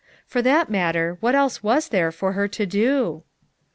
[0.25, 3.21] For that matter, what else was there for her to do?